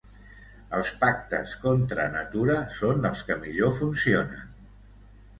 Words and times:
Els 0.75 0.87
pactes 1.01 1.51
contra 1.65 2.07
natura 2.15 2.55
són 2.77 3.09
els 3.09 3.21
que 3.27 3.37
millor 3.43 3.75
funcionen. 3.81 4.49